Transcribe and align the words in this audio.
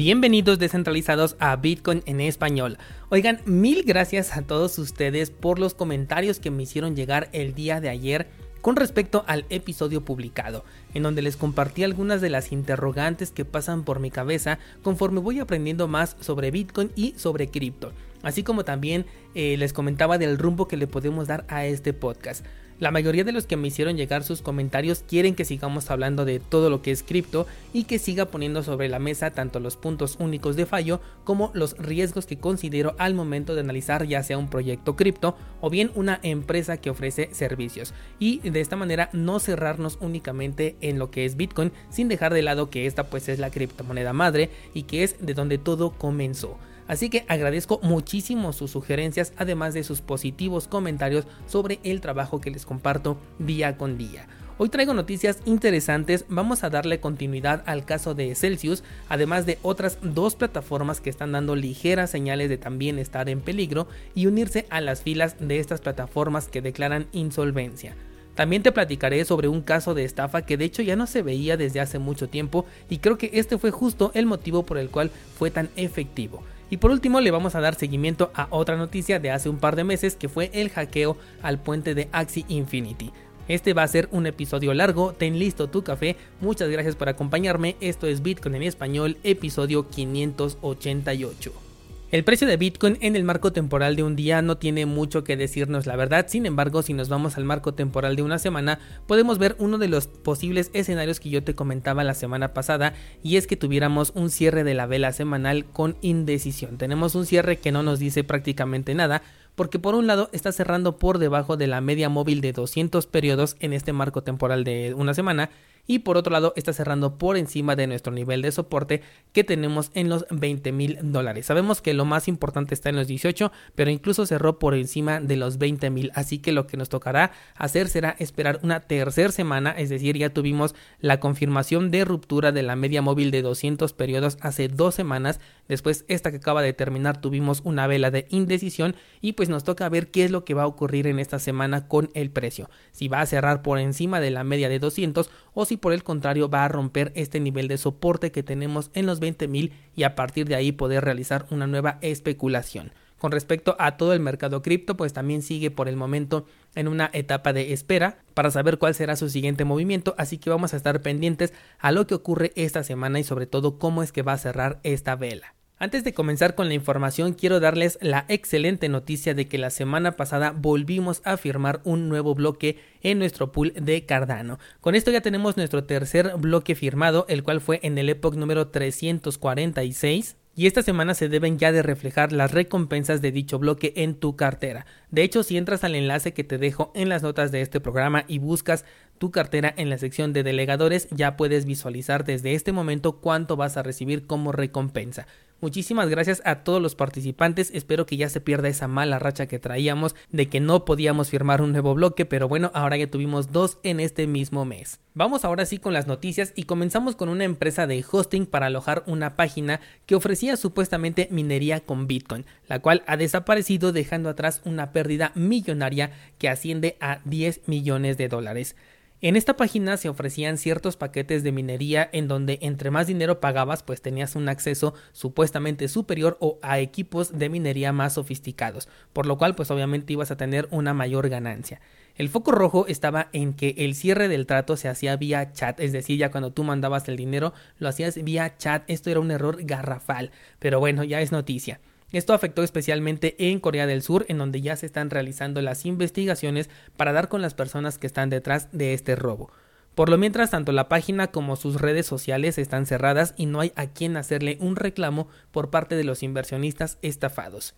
Bienvenidos 0.00 0.58
descentralizados 0.58 1.36
a 1.40 1.54
Bitcoin 1.56 2.02
en 2.06 2.22
español. 2.22 2.78
Oigan, 3.10 3.42
mil 3.44 3.82
gracias 3.84 4.34
a 4.34 4.40
todos 4.40 4.78
ustedes 4.78 5.30
por 5.30 5.58
los 5.58 5.74
comentarios 5.74 6.40
que 6.40 6.50
me 6.50 6.62
hicieron 6.62 6.96
llegar 6.96 7.28
el 7.32 7.54
día 7.54 7.82
de 7.82 7.90
ayer 7.90 8.26
con 8.62 8.76
respecto 8.76 9.24
al 9.26 9.44
episodio 9.50 10.02
publicado, 10.02 10.64
en 10.94 11.02
donde 11.02 11.20
les 11.20 11.36
compartí 11.36 11.84
algunas 11.84 12.22
de 12.22 12.30
las 12.30 12.50
interrogantes 12.50 13.30
que 13.30 13.44
pasan 13.44 13.84
por 13.84 14.00
mi 14.00 14.10
cabeza 14.10 14.58
conforme 14.82 15.20
voy 15.20 15.38
aprendiendo 15.38 15.86
más 15.86 16.16
sobre 16.20 16.50
Bitcoin 16.50 16.90
y 16.96 17.12
sobre 17.18 17.48
cripto, 17.48 17.92
así 18.22 18.42
como 18.42 18.64
también 18.64 19.04
eh, 19.34 19.58
les 19.58 19.74
comentaba 19.74 20.16
del 20.16 20.38
rumbo 20.38 20.66
que 20.66 20.78
le 20.78 20.86
podemos 20.86 21.28
dar 21.28 21.44
a 21.48 21.66
este 21.66 21.92
podcast. 21.92 22.46
La 22.80 22.90
mayoría 22.90 23.24
de 23.24 23.32
los 23.32 23.46
que 23.46 23.58
me 23.58 23.68
hicieron 23.68 23.98
llegar 23.98 24.24
sus 24.24 24.40
comentarios 24.40 25.04
quieren 25.06 25.34
que 25.34 25.44
sigamos 25.44 25.90
hablando 25.90 26.24
de 26.24 26.40
todo 26.40 26.70
lo 26.70 26.80
que 26.80 26.92
es 26.92 27.02
cripto 27.02 27.46
y 27.74 27.84
que 27.84 27.98
siga 27.98 28.24
poniendo 28.24 28.62
sobre 28.62 28.88
la 28.88 28.98
mesa 28.98 29.32
tanto 29.32 29.60
los 29.60 29.76
puntos 29.76 30.16
únicos 30.18 30.56
de 30.56 30.64
fallo 30.64 30.98
como 31.24 31.50
los 31.52 31.76
riesgos 31.76 32.24
que 32.24 32.38
considero 32.38 32.94
al 32.96 33.12
momento 33.12 33.54
de 33.54 33.60
analizar 33.60 34.06
ya 34.06 34.22
sea 34.22 34.38
un 34.38 34.48
proyecto 34.48 34.96
cripto 34.96 35.36
o 35.60 35.68
bien 35.68 35.90
una 35.94 36.20
empresa 36.22 36.78
que 36.78 36.88
ofrece 36.88 37.28
servicios. 37.32 37.92
Y 38.18 38.38
de 38.48 38.62
esta 38.62 38.76
manera 38.76 39.10
no 39.12 39.40
cerrarnos 39.40 39.98
únicamente 40.00 40.76
en 40.80 40.98
lo 40.98 41.10
que 41.10 41.26
es 41.26 41.36
Bitcoin 41.36 41.72
sin 41.90 42.08
dejar 42.08 42.32
de 42.32 42.40
lado 42.40 42.70
que 42.70 42.86
esta 42.86 43.04
pues 43.04 43.28
es 43.28 43.38
la 43.38 43.50
criptomoneda 43.50 44.14
madre 44.14 44.48
y 44.72 44.84
que 44.84 45.04
es 45.04 45.16
de 45.20 45.34
donde 45.34 45.58
todo 45.58 45.90
comenzó. 45.90 46.56
Así 46.90 47.08
que 47.08 47.24
agradezco 47.28 47.78
muchísimo 47.84 48.52
sus 48.52 48.72
sugerencias, 48.72 49.32
además 49.36 49.74
de 49.74 49.84
sus 49.84 50.00
positivos 50.00 50.66
comentarios 50.66 51.24
sobre 51.46 51.78
el 51.84 52.00
trabajo 52.00 52.40
que 52.40 52.50
les 52.50 52.66
comparto 52.66 53.16
día 53.38 53.76
con 53.76 53.96
día. 53.96 54.26
Hoy 54.58 54.70
traigo 54.70 54.92
noticias 54.92 55.38
interesantes, 55.44 56.24
vamos 56.28 56.64
a 56.64 56.68
darle 56.68 56.98
continuidad 56.98 57.62
al 57.66 57.84
caso 57.84 58.14
de 58.14 58.34
Celsius, 58.34 58.82
además 59.08 59.46
de 59.46 59.60
otras 59.62 59.98
dos 60.02 60.34
plataformas 60.34 61.00
que 61.00 61.10
están 61.10 61.30
dando 61.30 61.54
ligeras 61.54 62.10
señales 62.10 62.48
de 62.48 62.58
también 62.58 62.98
estar 62.98 63.28
en 63.28 63.40
peligro 63.40 63.86
y 64.16 64.26
unirse 64.26 64.66
a 64.68 64.80
las 64.80 65.02
filas 65.02 65.36
de 65.38 65.60
estas 65.60 65.80
plataformas 65.80 66.48
que 66.48 66.60
declaran 66.60 67.06
insolvencia. 67.12 67.94
También 68.34 68.64
te 68.64 68.72
platicaré 68.72 69.24
sobre 69.24 69.46
un 69.46 69.62
caso 69.62 69.94
de 69.94 70.02
estafa 70.02 70.42
que 70.42 70.56
de 70.56 70.64
hecho 70.64 70.82
ya 70.82 70.96
no 70.96 71.06
se 71.06 71.22
veía 71.22 71.56
desde 71.56 71.78
hace 71.78 72.00
mucho 72.00 72.28
tiempo 72.28 72.66
y 72.88 72.98
creo 72.98 73.16
que 73.16 73.30
este 73.34 73.58
fue 73.58 73.70
justo 73.70 74.10
el 74.14 74.26
motivo 74.26 74.64
por 74.64 74.76
el 74.76 74.90
cual 74.90 75.12
fue 75.38 75.52
tan 75.52 75.68
efectivo. 75.76 76.42
Y 76.70 76.76
por 76.76 76.92
último 76.92 77.20
le 77.20 77.32
vamos 77.32 77.56
a 77.56 77.60
dar 77.60 77.74
seguimiento 77.74 78.30
a 78.34 78.46
otra 78.50 78.76
noticia 78.76 79.18
de 79.18 79.32
hace 79.32 79.48
un 79.48 79.58
par 79.58 79.76
de 79.76 79.84
meses 79.84 80.14
que 80.14 80.28
fue 80.28 80.50
el 80.54 80.70
hackeo 80.70 81.16
al 81.42 81.58
puente 81.58 81.94
de 81.94 82.08
Axie 82.12 82.46
Infinity. 82.48 83.10
Este 83.48 83.74
va 83.74 83.82
a 83.82 83.88
ser 83.88 84.08
un 84.12 84.26
episodio 84.26 84.72
largo, 84.72 85.12
ten 85.12 85.40
listo 85.40 85.68
tu 85.68 85.82
café, 85.82 86.14
muchas 86.40 86.68
gracias 86.68 86.94
por 86.94 87.08
acompañarme, 87.08 87.74
esto 87.80 88.06
es 88.06 88.22
Bitcoin 88.22 88.54
en 88.54 88.62
español, 88.62 89.16
episodio 89.24 89.88
588. 89.88 91.69
El 92.10 92.24
precio 92.24 92.48
de 92.48 92.56
Bitcoin 92.56 92.98
en 93.02 93.14
el 93.14 93.22
marco 93.22 93.52
temporal 93.52 93.94
de 93.94 94.02
un 94.02 94.16
día 94.16 94.42
no 94.42 94.56
tiene 94.56 94.84
mucho 94.84 95.22
que 95.22 95.36
decirnos 95.36 95.86
la 95.86 95.94
verdad, 95.94 96.26
sin 96.28 96.44
embargo 96.44 96.82
si 96.82 96.92
nos 96.92 97.08
vamos 97.08 97.36
al 97.36 97.44
marco 97.44 97.72
temporal 97.74 98.16
de 98.16 98.22
una 98.22 98.40
semana 98.40 98.80
podemos 99.06 99.38
ver 99.38 99.54
uno 99.60 99.78
de 99.78 99.86
los 99.86 100.08
posibles 100.08 100.72
escenarios 100.72 101.20
que 101.20 101.30
yo 101.30 101.44
te 101.44 101.54
comentaba 101.54 102.02
la 102.02 102.14
semana 102.14 102.52
pasada 102.52 102.94
y 103.22 103.36
es 103.36 103.46
que 103.46 103.56
tuviéramos 103.56 104.10
un 104.16 104.30
cierre 104.30 104.64
de 104.64 104.74
la 104.74 104.86
vela 104.86 105.12
semanal 105.12 105.66
con 105.66 105.96
indecisión. 106.00 106.78
Tenemos 106.78 107.14
un 107.14 107.26
cierre 107.26 107.58
que 107.58 107.70
no 107.70 107.84
nos 107.84 108.00
dice 108.00 108.24
prácticamente 108.24 108.92
nada, 108.96 109.22
porque 109.54 109.78
por 109.78 109.94
un 109.94 110.08
lado 110.08 110.30
está 110.32 110.50
cerrando 110.50 110.98
por 110.98 111.18
debajo 111.18 111.56
de 111.56 111.68
la 111.68 111.80
media 111.80 112.08
móvil 112.08 112.40
de 112.40 112.52
200 112.52 113.06
periodos 113.06 113.56
en 113.60 113.72
este 113.72 113.92
marco 113.92 114.24
temporal 114.24 114.64
de 114.64 114.94
una 114.94 115.14
semana 115.14 115.50
y 115.86 116.00
por 116.00 116.16
otro 116.16 116.32
lado 116.32 116.52
está 116.56 116.72
cerrando 116.72 117.18
por 117.18 117.36
encima 117.36 117.76
de 117.76 117.86
nuestro 117.86 118.12
nivel 118.12 118.42
de 118.42 118.52
soporte 118.52 119.02
que 119.32 119.44
tenemos 119.44 119.90
en 119.94 120.08
los 120.08 120.26
20 120.30 120.72
mil 120.72 120.98
dólares. 121.02 121.46
Sabemos 121.46 121.80
que 121.80 121.94
lo 121.94 122.04
más 122.04 122.28
importante 122.28 122.74
está 122.74 122.88
en 122.88 122.96
los 122.96 123.06
18, 123.06 123.52
pero 123.74 123.90
incluso 123.90 124.26
cerró 124.26 124.58
por 124.58 124.74
encima 124.74 125.20
de 125.20 125.36
los 125.36 125.58
20 125.58 125.90
mil, 125.90 126.12
así 126.14 126.38
que 126.38 126.52
lo 126.52 126.66
que 126.66 126.76
nos 126.76 126.88
tocará 126.88 127.32
hacer 127.54 127.88
será 127.88 128.16
esperar 128.18 128.60
una 128.62 128.80
tercera 128.80 129.32
semana, 129.32 129.70
es 129.72 129.88
decir, 129.88 130.16
ya 130.16 130.30
tuvimos 130.30 130.74
la 131.00 131.20
confirmación 131.20 131.90
de 131.90 132.04
ruptura 132.04 132.52
de 132.52 132.62
la 132.62 132.76
media 132.76 133.02
móvil 133.02 133.30
de 133.30 133.42
200 133.42 133.92
periodos 133.92 134.38
hace 134.40 134.68
dos 134.68 134.94
semanas, 134.94 135.40
después 135.68 136.04
esta 136.08 136.30
que 136.30 136.38
acaba 136.38 136.62
de 136.62 136.72
terminar 136.72 137.20
tuvimos 137.20 137.60
una 137.64 137.86
vela 137.86 138.10
de 138.10 138.26
indecisión 138.30 138.96
y 139.20 139.32
pues 139.32 139.48
nos 139.48 139.64
toca 139.64 139.88
ver 139.88 140.10
qué 140.10 140.24
es 140.24 140.30
lo 140.30 140.44
que 140.44 140.54
va 140.54 140.62
a 140.62 140.66
ocurrir 140.66 141.06
en 141.06 141.18
esta 141.18 141.38
semana 141.38 141.88
con 141.88 142.10
el 142.14 142.30
precio, 142.30 142.70
si 142.92 143.08
va 143.08 143.20
a 143.20 143.26
cerrar 143.26 143.62
por 143.62 143.78
encima 143.78 144.20
de 144.20 144.30
la 144.30 144.44
media 144.44 144.68
de 144.68 144.78
200 144.78 145.30
o 145.54 145.64
si 145.70 145.76
por 145.76 145.92
el 145.92 146.02
contrario 146.02 146.50
va 146.50 146.64
a 146.64 146.68
romper 146.68 147.12
este 147.14 147.38
nivel 147.38 147.68
de 147.68 147.78
soporte 147.78 148.32
que 148.32 148.42
tenemos 148.42 148.90
en 148.92 149.06
los 149.06 149.20
20.000 149.20 149.70
y 149.94 150.02
a 150.02 150.16
partir 150.16 150.48
de 150.48 150.56
ahí 150.56 150.72
poder 150.72 151.04
realizar 151.04 151.46
una 151.50 151.68
nueva 151.68 151.98
especulación. 152.00 152.90
Con 153.18 153.30
respecto 153.30 153.76
a 153.78 153.96
todo 153.96 154.12
el 154.12 154.18
mercado 154.18 154.62
cripto, 154.62 154.96
pues 154.96 155.12
también 155.12 155.42
sigue 155.42 155.70
por 155.70 155.88
el 155.88 155.94
momento 155.94 156.44
en 156.74 156.88
una 156.88 157.08
etapa 157.12 157.52
de 157.52 157.72
espera 157.72 158.18
para 158.34 158.50
saber 158.50 158.78
cuál 158.78 158.96
será 158.96 159.14
su 159.14 159.30
siguiente 159.30 159.64
movimiento, 159.64 160.16
así 160.18 160.38
que 160.38 160.50
vamos 160.50 160.74
a 160.74 160.76
estar 160.76 161.02
pendientes 161.02 161.52
a 161.78 161.92
lo 161.92 162.04
que 162.08 162.16
ocurre 162.16 162.50
esta 162.56 162.82
semana 162.82 163.20
y 163.20 163.22
sobre 163.22 163.46
todo 163.46 163.78
cómo 163.78 164.02
es 164.02 164.10
que 164.10 164.22
va 164.22 164.32
a 164.32 164.38
cerrar 164.38 164.80
esta 164.82 165.14
vela. 165.14 165.54
Antes 165.82 166.04
de 166.04 166.12
comenzar 166.12 166.54
con 166.54 166.68
la 166.68 166.74
información, 166.74 167.32
quiero 167.32 167.58
darles 167.58 167.96
la 168.02 168.26
excelente 168.28 168.90
noticia 168.90 169.32
de 169.32 169.48
que 169.48 169.56
la 169.56 169.70
semana 169.70 170.12
pasada 170.12 170.52
volvimos 170.54 171.22
a 171.24 171.38
firmar 171.38 171.80
un 171.84 172.10
nuevo 172.10 172.34
bloque 172.34 172.76
en 173.02 173.18
nuestro 173.18 173.50
pool 173.50 173.72
de 173.72 174.04
Cardano. 174.04 174.58
Con 174.82 174.94
esto 174.94 175.10
ya 175.10 175.22
tenemos 175.22 175.56
nuestro 175.56 175.84
tercer 175.84 176.34
bloque 176.36 176.74
firmado, 176.74 177.24
el 177.30 177.42
cual 177.42 177.62
fue 177.62 177.80
en 177.82 177.96
el 177.96 178.10
Epoch 178.10 178.34
número 178.34 178.68
346 178.68 180.36
y 180.54 180.66
esta 180.66 180.82
semana 180.82 181.14
se 181.14 181.30
deben 181.30 181.58
ya 181.58 181.72
de 181.72 181.82
reflejar 181.82 182.32
las 182.32 182.50
recompensas 182.50 183.22
de 183.22 183.32
dicho 183.32 183.58
bloque 183.58 183.94
en 183.96 184.16
tu 184.16 184.36
cartera. 184.36 184.84
De 185.10 185.22
hecho, 185.22 185.42
si 185.42 185.56
entras 185.56 185.82
al 185.82 185.94
enlace 185.94 186.34
que 186.34 186.44
te 186.44 186.58
dejo 186.58 186.92
en 186.94 187.08
las 187.08 187.22
notas 187.22 187.52
de 187.52 187.62
este 187.62 187.80
programa 187.80 188.26
y 188.28 188.38
buscas 188.38 188.84
tu 189.16 189.30
cartera 189.30 189.72
en 189.78 189.88
la 189.88 189.96
sección 189.96 190.34
de 190.34 190.42
delegadores, 190.42 191.08
ya 191.10 191.38
puedes 191.38 191.64
visualizar 191.64 192.26
desde 192.26 192.52
este 192.52 192.72
momento 192.72 193.20
cuánto 193.20 193.56
vas 193.56 193.78
a 193.78 193.82
recibir 193.82 194.26
como 194.26 194.52
recompensa. 194.52 195.26
Muchísimas 195.60 196.08
gracias 196.08 196.40
a 196.46 196.64
todos 196.64 196.80
los 196.80 196.94
participantes. 196.94 197.70
Espero 197.74 198.06
que 198.06 198.16
ya 198.16 198.30
se 198.30 198.40
pierda 198.40 198.68
esa 198.68 198.88
mala 198.88 199.18
racha 199.18 199.46
que 199.46 199.58
traíamos 199.58 200.14
de 200.30 200.48
que 200.48 200.58
no 200.58 200.86
podíamos 200.86 201.28
firmar 201.28 201.60
un 201.60 201.72
nuevo 201.72 201.94
bloque, 201.94 202.24
pero 202.24 202.48
bueno, 202.48 202.70
ahora 202.72 202.96
ya 202.96 203.10
tuvimos 203.10 203.52
dos 203.52 203.78
en 203.82 204.00
este 204.00 204.26
mismo 204.26 204.64
mes. 204.64 205.00
Vamos 205.12 205.44
ahora 205.44 205.66
sí 205.66 205.78
con 205.78 205.92
las 205.92 206.06
noticias 206.06 206.54
y 206.56 206.62
comenzamos 206.62 207.14
con 207.14 207.28
una 207.28 207.44
empresa 207.44 207.86
de 207.86 208.02
hosting 208.10 208.46
para 208.46 208.66
alojar 208.66 209.02
una 209.06 209.36
página 209.36 209.80
que 210.06 210.14
ofrecía 210.14 210.56
supuestamente 210.56 211.28
minería 211.30 211.80
con 211.80 212.06
Bitcoin, 212.06 212.46
la 212.66 212.78
cual 212.78 213.02
ha 213.06 213.18
desaparecido 213.18 213.92
dejando 213.92 214.30
atrás 214.30 214.62
una 214.64 214.92
pérdida 214.92 215.32
millonaria 215.34 216.12
que 216.38 216.48
asciende 216.48 216.96
a 217.00 217.20
10 217.26 217.68
millones 217.68 218.16
de 218.16 218.28
dólares. 218.28 218.76
En 219.22 219.36
esta 219.36 219.54
página 219.58 219.98
se 219.98 220.08
ofrecían 220.08 220.56
ciertos 220.56 220.96
paquetes 220.96 221.42
de 221.42 221.52
minería 221.52 222.08
en 222.10 222.26
donde 222.26 222.58
entre 222.62 222.90
más 222.90 223.06
dinero 223.06 223.38
pagabas 223.38 223.82
pues 223.82 224.00
tenías 224.00 224.34
un 224.34 224.48
acceso 224.48 224.94
supuestamente 225.12 225.88
superior 225.88 226.38
o 226.40 226.58
a 226.62 226.78
equipos 226.78 227.38
de 227.38 227.50
minería 227.50 227.92
más 227.92 228.14
sofisticados, 228.14 228.88
por 229.12 229.26
lo 229.26 229.36
cual 229.36 229.54
pues 229.54 229.70
obviamente 229.70 230.14
ibas 230.14 230.30
a 230.30 230.38
tener 230.38 230.68
una 230.70 230.94
mayor 230.94 231.28
ganancia. 231.28 231.82
El 232.16 232.30
foco 232.30 232.50
rojo 232.50 232.86
estaba 232.86 233.28
en 233.34 233.52
que 233.52 233.74
el 233.76 233.94
cierre 233.94 234.28
del 234.28 234.46
trato 234.46 234.78
se 234.78 234.88
hacía 234.88 235.16
vía 235.16 235.52
chat, 235.52 235.80
es 235.80 235.92
decir, 235.92 236.16
ya 236.16 236.30
cuando 236.30 236.54
tú 236.54 236.64
mandabas 236.64 237.06
el 237.06 237.16
dinero 237.16 237.52
lo 237.78 237.90
hacías 237.90 238.24
vía 238.24 238.56
chat, 238.56 238.88
esto 238.88 239.10
era 239.10 239.20
un 239.20 239.30
error 239.30 239.58
garrafal, 239.60 240.30
pero 240.58 240.80
bueno, 240.80 241.04
ya 241.04 241.20
es 241.20 241.30
noticia. 241.30 241.78
Esto 242.12 242.32
afectó 242.34 242.62
especialmente 242.62 243.36
en 243.38 243.60
Corea 243.60 243.86
del 243.86 244.02
Sur, 244.02 244.26
en 244.28 244.38
donde 244.38 244.60
ya 244.60 244.76
se 244.76 244.86
están 244.86 245.10
realizando 245.10 245.62
las 245.62 245.86
investigaciones 245.86 246.68
para 246.96 247.12
dar 247.12 247.28
con 247.28 247.40
las 247.40 247.54
personas 247.54 247.98
que 247.98 248.06
están 248.06 248.30
detrás 248.30 248.68
de 248.72 248.94
este 248.94 249.14
robo. 249.14 249.50
Por 249.94 250.08
lo 250.08 250.18
mientras, 250.18 250.50
tanto 250.50 250.72
la 250.72 250.88
página 250.88 251.28
como 251.28 251.56
sus 251.56 251.80
redes 251.80 252.06
sociales 252.06 252.58
están 252.58 252.86
cerradas 252.86 253.34
y 253.36 253.46
no 253.46 253.60
hay 253.60 253.72
a 253.76 253.86
quien 253.86 254.16
hacerle 254.16 254.56
un 254.60 254.76
reclamo 254.76 255.28
por 255.50 255.70
parte 255.70 255.94
de 255.94 256.04
los 256.04 256.22
inversionistas 256.22 256.98
estafados. 257.02 257.74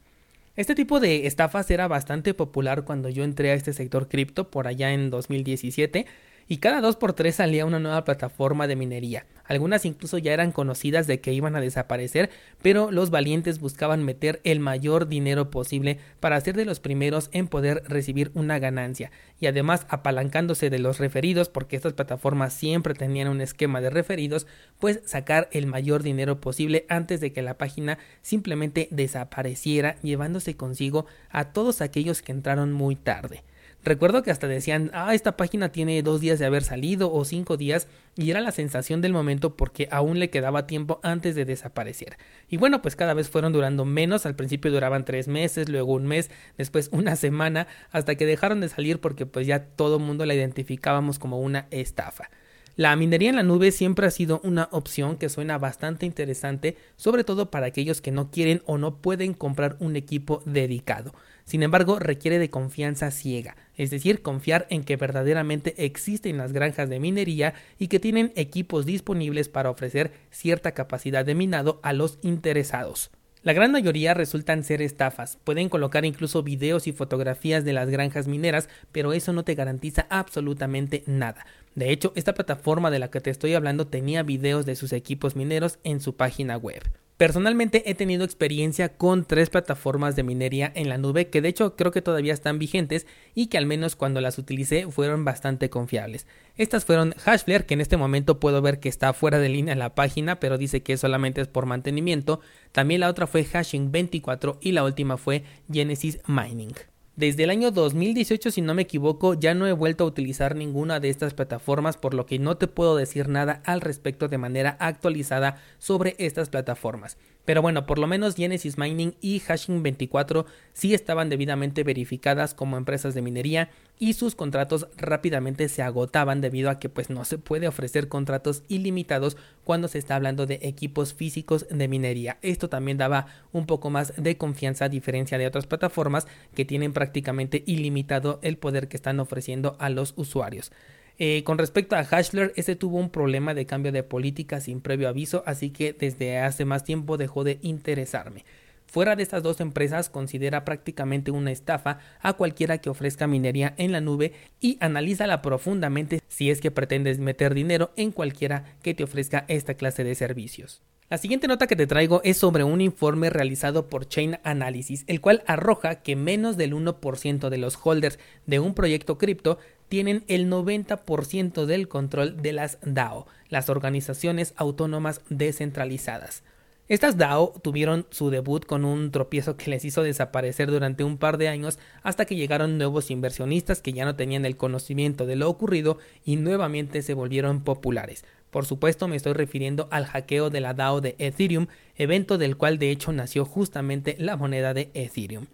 Este 0.54 0.74
tipo 0.74 1.00
de 1.00 1.26
estafas 1.26 1.70
era 1.70 1.88
bastante 1.88 2.34
popular 2.34 2.84
cuando 2.84 3.08
yo 3.08 3.24
entré 3.24 3.50
a 3.50 3.54
este 3.54 3.72
sector 3.72 4.08
cripto 4.08 4.50
por 4.50 4.66
allá 4.66 4.92
en 4.92 5.08
2017 5.08 6.06
y 6.52 6.58
cada 6.58 6.82
dos 6.82 6.96
por 6.96 7.14
tres 7.14 7.36
salía 7.36 7.64
una 7.64 7.78
nueva 7.78 8.04
plataforma 8.04 8.66
de 8.66 8.76
minería. 8.76 9.24
Algunas 9.46 9.86
incluso 9.86 10.18
ya 10.18 10.34
eran 10.34 10.52
conocidas 10.52 11.06
de 11.06 11.18
que 11.18 11.32
iban 11.32 11.56
a 11.56 11.62
desaparecer, 11.62 12.28
pero 12.60 12.90
los 12.90 13.08
valientes 13.08 13.58
buscaban 13.58 14.04
meter 14.04 14.42
el 14.44 14.60
mayor 14.60 15.08
dinero 15.08 15.48
posible 15.50 15.98
para 16.20 16.38
ser 16.42 16.54
de 16.54 16.66
los 16.66 16.78
primeros 16.78 17.30
en 17.32 17.48
poder 17.48 17.84
recibir 17.88 18.32
una 18.34 18.58
ganancia 18.58 19.10
y 19.40 19.46
además 19.46 19.86
apalancándose 19.88 20.68
de 20.68 20.78
los 20.78 20.98
referidos 20.98 21.48
porque 21.48 21.76
estas 21.76 21.94
plataformas 21.94 22.52
siempre 22.52 22.92
tenían 22.92 23.28
un 23.28 23.40
esquema 23.40 23.80
de 23.80 23.88
referidos, 23.88 24.46
pues 24.78 25.00
sacar 25.06 25.48
el 25.52 25.66
mayor 25.66 26.02
dinero 26.02 26.42
posible 26.42 26.84
antes 26.90 27.22
de 27.22 27.32
que 27.32 27.40
la 27.40 27.56
página 27.56 27.96
simplemente 28.20 28.88
desapareciera 28.90 29.96
llevándose 30.02 30.54
consigo 30.54 31.06
a 31.30 31.54
todos 31.54 31.80
aquellos 31.80 32.20
que 32.20 32.32
entraron 32.32 32.74
muy 32.74 32.94
tarde. 32.94 33.42
Recuerdo 33.84 34.22
que 34.22 34.30
hasta 34.30 34.46
decían, 34.46 34.92
ah, 34.94 35.12
esta 35.12 35.36
página 35.36 35.72
tiene 35.72 36.00
dos 36.04 36.20
días 36.20 36.38
de 36.38 36.46
haber 36.46 36.62
salido 36.62 37.12
o 37.12 37.24
cinco 37.24 37.56
días 37.56 37.88
y 38.16 38.30
era 38.30 38.40
la 38.40 38.52
sensación 38.52 39.00
del 39.00 39.12
momento 39.12 39.56
porque 39.56 39.88
aún 39.90 40.20
le 40.20 40.30
quedaba 40.30 40.68
tiempo 40.68 41.00
antes 41.02 41.34
de 41.34 41.44
desaparecer. 41.44 42.16
Y 42.48 42.58
bueno, 42.58 42.80
pues 42.80 42.94
cada 42.94 43.12
vez 43.12 43.28
fueron 43.28 43.52
durando 43.52 43.84
menos, 43.84 44.24
al 44.24 44.36
principio 44.36 44.70
duraban 44.70 45.04
tres 45.04 45.26
meses, 45.26 45.68
luego 45.68 45.94
un 45.94 46.06
mes, 46.06 46.30
después 46.56 46.88
una 46.92 47.16
semana, 47.16 47.66
hasta 47.90 48.14
que 48.14 48.24
dejaron 48.24 48.60
de 48.60 48.68
salir 48.68 49.00
porque 49.00 49.26
pues 49.26 49.48
ya 49.48 49.64
todo 49.64 49.96
el 49.96 50.02
mundo 50.04 50.26
la 50.26 50.34
identificábamos 50.34 51.18
como 51.18 51.40
una 51.40 51.66
estafa. 51.72 52.30
La 52.76 52.94
minería 52.96 53.30
en 53.30 53.36
la 53.36 53.42
nube 53.42 53.70
siempre 53.70 54.06
ha 54.06 54.10
sido 54.10 54.40
una 54.44 54.68
opción 54.70 55.18
que 55.18 55.28
suena 55.28 55.58
bastante 55.58 56.06
interesante, 56.06 56.76
sobre 56.96 57.22
todo 57.24 57.50
para 57.50 57.66
aquellos 57.66 58.00
que 58.00 58.12
no 58.12 58.30
quieren 58.30 58.62
o 58.64 58.78
no 58.78 58.96
pueden 58.96 59.34
comprar 59.34 59.76
un 59.78 59.96
equipo 59.96 60.42
dedicado. 60.46 61.12
Sin 61.44 61.62
embargo, 61.62 61.98
requiere 61.98 62.38
de 62.38 62.50
confianza 62.50 63.10
ciega, 63.10 63.56
es 63.76 63.90
decir, 63.90 64.22
confiar 64.22 64.66
en 64.70 64.84
que 64.84 64.96
verdaderamente 64.96 65.74
existen 65.84 66.38
las 66.38 66.52
granjas 66.52 66.88
de 66.88 67.00
minería 67.00 67.54
y 67.78 67.88
que 67.88 68.00
tienen 68.00 68.32
equipos 68.36 68.86
disponibles 68.86 69.48
para 69.48 69.70
ofrecer 69.70 70.12
cierta 70.30 70.72
capacidad 70.72 71.24
de 71.24 71.34
minado 71.34 71.80
a 71.82 71.92
los 71.92 72.18
interesados. 72.22 73.10
La 73.42 73.52
gran 73.54 73.72
mayoría 73.72 74.14
resultan 74.14 74.62
ser 74.62 74.80
estafas, 74.82 75.36
pueden 75.42 75.68
colocar 75.68 76.04
incluso 76.04 76.44
videos 76.44 76.86
y 76.86 76.92
fotografías 76.92 77.64
de 77.64 77.72
las 77.72 77.90
granjas 77.90 78.28
mineras, 78.28 78.68
pero 78.92 79.12
eso 79.12 79.32
no 79.32 79.42
te 79.42 79.56
garantiza 79.56 80.06
absolutamente 80.10 81.02
nada. 81.06 81.44
De 81.74 81.90
hecho, 81.90 82.12
esta 82.14 82.34
plataforma 82.34 82.92
de 82.92 83.00
la 83.00 83.10
que 83.10 83.20
te 83.20 83.30
estoy 83.30 83.54
hablando 83.54 83.88
tenía 83.88 84.22
videos 84.22 84.64
de 84.64 84.76
sus 84.76 84.92
equipos 84.92 85.34
mineros 85.34 85.80
en 85.82 86.00
su 86.00 86.14
página 86.14 86.56
web. 86.56 86.82
Personalmente 87.22 87.88
he 87.88 87.94
tenido 87.94 88.24
experiencia 88.24 88.96
con 88.96 89.24
tres 89.24 89.48
plataformas 89.48 90.16
de 90.16 90.24
minería 90.24 90.72
en 90.74 90.88
la 90.88 90.98
nube 90.98 91.30
que 91.30 91.40
de 91.40 91.50
hecho 91.50 91.76
creo 91.76 91.92
que 91.92 92.02
todavía 92.02 92.34
están 92.34 92.58
vigentes 92.58 93.06
y 93.32 93.46
que 93.46 93.58
al 93.58 93.64
menos 93.64 93.94
cuando 93.94 94.20
las 94.20 94.38
utilicé 94.38 94.90
fueron 94.90 95.24
bastante 95.24 95.70
confiables. 95.70 96.26
Estas 96.56 96.84
fueron 96.84 97.12
Hashflare, 97.12 97.64
que 97.64 97.74
en 97.74 97.80
este 97.80 97.96
momento 97.96 98.40
puedo 98.40 98.60
ver 98.60 98.80
que 98.80 98.88
está 98.88 99.12
fuera 99.12 99.38
de 99.38 99.50
línea 99.50 99.72
en 99.72 99.78
la 99.78 99.94
página, 99.94 100.40
pero 100.40 100.58
dice 100.58 100.82
que 100.82 100.96
solamente 100.96 101.40
es 101.40 101.46
por 101.46 101.64
mantenimiento. 101.64 102.40
También 102.72 102.98
la 102.98 103.08
otra 103.08 103.28
fue 103.28 103.44
Hashing 103.44 103.92
24 103.92 104.58
y 104.60 104.72
la 104.72 104.82
última 104.82 105.16
fue 105.16 105.44
Genesis 105.70 106.18
Mining. 106.26 106.74
Desde 107.14 107.44
el 107.44 107.50
año 107.50 107.70
2018, 107.70 108.50
si 108.50 108.62
no 108.62 108.72
me 108.72 108.82
equivoco, 108.82 109.34
ya 109.34 109.52
no 109.52 109.66
he 109.66 109.72
vuelto 109.72 110.04
a 110.04 110.06
utilizar 110.06 110.56
ninguna 110.56 110.98
de 110.98 111.10
estas 111.10 111.34
plataformas, 111.34 111.98
por 111.98 112.14
lo 112.14 112.24
que 112.24 112.38
no 112.38 112.56
te 112.56 112.68
puedo 112.68 112.96
decir 112.96 113.28
nada 113.28 113.62
al 113.66 113.82
respecto 113.82 114.28
de 114.28 114.38
manera 114.38 114.78
actualizada 114.80 115.58
sobre 115.78 116.14
estas 116.16 116.48
plataformas. 116.48 117.18
Pero 117.44 117.60
bueno, 117.60 117.86
por 117.86 117.98
lo 117.98 118.06
menos 118.06 118.36
Genesis 118.36 118.78
Mining 118.78 119.14
y 119.20 119.40
Hashing 119.40 119.82
24 119.82 120.46
sí 120.72 120.94
estaban 120.94 121.28
debidamente 121.28 121.82
verificadas 121.82 122.54
como 122.54 122.76
empresas 122.76 123.14
de 123.14 123.22
minería 123.22 123.70
y 123.98 124.12
sus 124.12 124.34
contratos 124.36 124.86
rápidamente 124.96 125.68
se 125.68 125.82
agotaban 125.82 126.40
debido 126.40 126.70
a 126.70 126.78
que 126.78 126.88
pues 126.88 127.10
no 127.10 127.24
se 127.24 127.38
puede 127.38 127.66
ofrecer 127.66 128.08
contratos 128.08 128.62
ilimitados 128.68 129.36
cuando 129.64 129.88
se 129.88 129.98
está 129.98 130.16
hablando 130.16 130.46
de 130.46 130.60
equipos 130.62 131.14
físicos 131.14 131.66
de 131.68 131.88
minería. 131.88 132.38
Esto 132.42 132.68
también 132.68 132.98
daba 132.98 133.26
un 133.52 133.66
poco 133.66 133.90
más 133.90 134.12
de 134.16 134.36
confianza 134.36 134.84
a 134.84 134.88
diferencia 134.88 135.38
de 135.38 135.46
otras 135.46 135.66
plataformas 135.66 136.26
que 136.54 136.64
tienen 136.64 136.92
prácticamente 136.92 137.64
ilimitado 137.66 138.38
el 138.42 138.56
poder 138.56 138.88
que 138.88 138.96
están 138.96 139.18
ofreciendo 139.18 139.76
a 139.80 139.90
los 139.90 140.14
usuarios. 140.16 140.70
Eh, 141.18 141.42
con 141.44 141.58
respecto 141.58 141.96
a 141.96 142.04
Hashler, 142.04 142.52
ese 142.56 142.76
tuvo 142.76 142.98
un 142.98 143.10
problema 143.10 143.54
de 143.54 143.66
cambio 143.66 143.92
de 143.92 144.02
política 144.02 144.60
sin 144.60 144.80
previo 144.80 145.08
aviso, 145.08 145.42
así 145.46 145.70
que 145.70 145.92
desde 145.92 146.38
hace 146.38 146.64
más 146.64 146.84
tiempo 146.84 147.16
dejó 147.16 147.44
de 147.44 147.58
interesarme. 147.62 148.44
Fuera 148.92 149.16
de 149.16 149.22
estas 149.22 149.42
dos 149.42 149.60
empresas, 149.60 150.10
considera 150.10 150.66
prácticamente 150.66 151.30
una 151.30 151.50
estafa 151.50 151.98
a 152.20 152.34
cualquiera 152.34 152.76
que 152.76 152.90
ofrezca 152.90 153.26
minería 153.26 153.72
en 153.78 153.90
la 153.90 154.02
nube 154.02 154.34
y 154.60 154.76
analízala 154.80 155.40
profundamente 155.40 156.20
si 156.28 156.50
es 156.50 156.60
que 156.60 156.70
pretendes 156.70 157.18
meter 157.18 157.54
dinero 157.54 157.92
en 157.96 158.12
cualquiera 158.12 158.76
que 158.82 158.92
te 158.92 159.04
ofrezca 159.04 159.46
esta 159.48 159.74
clase 159.74 160.04
de 160.04 160.14
servicios. 160.14 160.82
La 161.12 161.18
siguiente 161.18 161.46
nota 161.46 161.66
que 161.66 161.76
te 161.76 161.86
traigo 161.86 162.22
es 162.24 162.38
sobre 162.38 162.64
un 162.64 162.80
informe 162.80 163.28
realizado 163.28 163.88
por 163.88 164.08
Chain 164.08 164.38
Analysis, 164.44 165.04
el 165.06 165.20
cual 165.20 165.42
arroja 165.46 165.96
que 165.96 166.16
menos 166.16 166.56
del 166.56 166.74
1% 166.74 167.50
de 167.50 167.58
los 167.58 167.78
holders 167.82 168.18
de 168.46 168.60
un 168.60 168.74
proyecto 168.74 169.18
cripto 169.18 169.58
tienen 169.92 170.24
el 170.26 170.48
90% 170.50 171.66
del 171.66 171.86
control 171.86 172.40
de 172.40 172.54
las 172.54 172.78
DAO, 172.80 173.26
las 173.50 173.68
organizaciones 173.68 174.54
autónomas 174.56 175.20
descentralizadas. 175.28 176.44
Estas 176.88 177.18
DAO 177.18 177.52
tuvieron 177.62 178.06
su 178.08 178.30
debut 178.30 178.64
con 178.64 178.86
un 178.86 179.10
tropiezo 179.10 179.58
que 179.58 179.68
les 179.68 179.84
hizo 179.84 180.02
desaparecer 180.02 180.70
durante 180.70 181.04
un 181.04 181.18
par 181.18 181.36
de 181.36 181.48
años 181.48 181.78
hasta 182.02 182.24
que 182.24 182.36
llegaron 182.36 182.78
nuevos 182.78 183.10
inversionistas 183.10 183.82
que 183.82 183.92
ya 183.92 184.06
no 184.06 184.16
tenían 184.16 184.46
el 184.46 184.56
conocimiento 184.56 185.26
de 185.26 185.36
lo 185.36 185.50
ocurrido 185.50 185.98
y 186.24 186.36
nuevamente 186.36 187.02
se 187.02 187.12
volvieron 187.12 187.60
populares. 187.60 188.24
Por 188.50 188.64
supuesto 188.64 189.08
me 189.08 189.16
estoy 189.16 189.34
refiriendo 189.34 189.88
al 189.90 190.06
hackeo 190.06 190.48
de 190.48 190.60
la 190.62 190.72
DAO 190.72 191.02
de 191.02 191.16
Ethereum, 191.18 191.66
evento 191.96 192.38
del 192.38 192.56
cual 192.56 192.78
de 192.78 192.90
hecho 192.92 193.12
nació 193.12 193.44
justamente 193.44 194.16
la 194.18 194.38
moneda 194.38 194.72
de 194.72 194.90
Ethereum. 194.94 195.48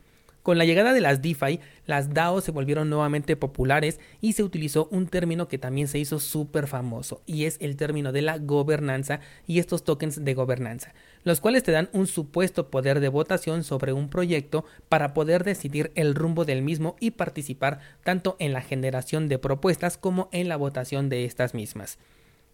Con 0.49 0.57
la 0.57 0.65
llegada 0.65 0.95
de 0.95 1.03
las 1.03 1.21
DeFi, 1.21 1.61
las 1.85 2.15
DAO 2.15 2.41
se 2.41 2.53
volvieron 2.53 2.89
nuevamente 2.89 3.37
populares 3.37 4.01
y 4.23 4.33
se 4.33 4.43
utilizó 4.43 4.89
un 4.91 5.07
término 5.07 5.47
que 5.47 5.59
también 5.59 5.89
se 5.89 5.99
hizo 5.99 6.19
súper 6.19 6.67
famoso 6.67 7.21
y 7.27 7.45
es 7.45 7.59
el 7.61 7.77
término 7.77 8.13
de 8.13 8.23
la 8.23 8.39
gobernanza 8.39 9.21
y 9.47 9.59
estos 9.59 9.85
tokens 9.85 10.25
de 10.25 10.33
gobernanza, 10.33 10.95
los 11.23 11.43
cuales 11.43 11.65
te 11.65 11.73
dan 11.73 11.91
un 11.93 12.07
supuesto 12.07 12.71
poder 12.71 13.01
de 13.01 13.11
votación 13.11 13.63
sobre 13.63 13.93
un 13.93 14.09
proyecto 14.09 14.65
para 14.89 15.13
poder 15.13 15.45
decidir 15.45 15.93
el 15.97 16.15
rumbo 16.15 16.47
del 16.47 16.63
mismo 16.63 16.97
y 16.99 17.11
participar 17.11 17.81
tanto 18.03 18.35
en 18.39 18.55
la 18.55 18.63
generación 18.63 19.29
de 19.29 19.39
propuestas 19.39 19.99
como 19.99 20.31
en 20.33 20.49
la 20.49 20.57
votación 20.57 21.11
de 21.11 21.27
estas 21.27 21.53
mismas. 21.53 21.99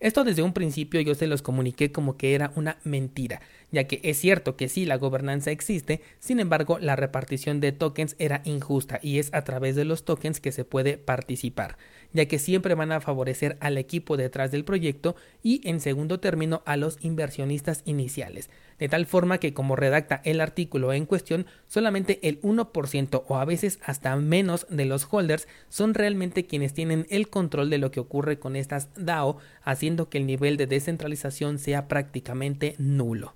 Esto 0.01 0.25
desde 0.25 0.43
un 0.43 0.53
principio 0.53 1.01
yo 1.01 1.15
se 1.15 1.27
los 1.27 1.41
comuniqué 1.41 1.93
como 1.93 2.17
que 2.17 2.35
era 2.35 2.53
una 2.57 2.79
mentira, 2.85 3.41
ya 3.71 3.85
que 3.85 4.01
es 4.03 4.19
cierto 4.19 4.57
que 4.57 4.69
sí 4.69 4.85
la 4.85 4.97
gobernanza 4.97 5.51
existe, 5.51 6.03
sin 6.19 6.41
embargo 6.41 6.79
la 6.79 6.97
repartición 6.97 7.61
de 7.61 7.73
tokens 7.73 8.17
era 8.19 8.43
injusta 8.45 8.99
y 9.03 9.19
es 9.19 9.33
a 9.33 9.45
través 9.45 9.77
de 9.77 9.85
los 9.85 10.05
tokens 10.05 10.41
que 10.41 10.53
se 10.53 10.65
puede 10.65 10.99
participar, 10.99 11.79
ya 12.15 12.25
que 12.27 12.39
siempre 12.39 12.75
van 12.75 12.93
a 12.93 13.03
favorecer 13.03 13.59
al 13.61 13.77
equipo 13.77 14.17
detrás 14.17 14.51
del 14.51 14.65
proyecto 14.65 15.17
y 15.43 15.61
en 15.69 15.81
segundo 15.81 16.21
término 16.21 16.63
a 16.65 16.79
los 16.79 16.97
inversionistas 17.05 17.83
iniciales, 17.85 18.49
de 18.79 18.89
tal 18.89 19.05
forma 19.05 19.39
que 19.39 19.53
como 19.53 19.77
redacta 19.77 20.23
el 20.25 20.41
artículo 20.41 20.95
en 20.95 21.05
cuestión, 21.05 21.45
solamente 21.67 22.21
el 22.23 22.41
1% 22.41 23.25
o 23.29 23.37
a 23.37 23.45
veces 23.45 23.81
hasta 23.85 24.17
menos 24.17 24.67
de 24.71 24.87
los 24.87 25.07
holders 25.11 25.47
son 25.69 25.93
realmente 25.93 26.47
quienes 26.47 26.73
tienen 26.73 27.07
el 27.11 27.29
control 27.29 27.69
de 27.69 27.79
lo 27.79 27.91
que 27.91 28.01
ocurre 28.01 28.39
con 28.39 28.57
estas 28.57 28.89
DAO, 28.97 29.37
haciendo 29.63 30.09
que 30.09 30.19
el 30.19 30.27
nivel 30.27 30.57
de 30.57 30.67
descentralización 30.67 31.59
sea 31.59 31.89
prácticamente 31.89 32.77
nulo. 32.79 33.35